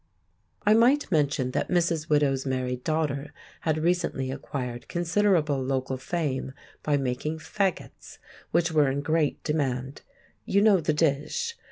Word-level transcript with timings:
I 0.65 0.73
might 0.73 1.11
mention 1.11 1.51
that 1.51 1.67
Mrs. 1.67 2.09
Widow's 2.09 2.43
married 2.43 2.83
daughter 2.83 3.31
had 3.59 3.77
recently 3.77 4.31
acquired 4.31 4.87
considerable 4.87 5.61
local 5.61 5.97
fame 5.97 6.53
by 6.81 6.97
making 6.97 7.37
"faggots," 7.37 8.17
which 8.49 8.71
were 8.71 8.89
in 8.89 9.01
great 9.01 9.43
demand. 9.43 10.01
You 10.43 10.63
know 10.63 10.81
the 10.81 10.91
dish? 10.93 11.55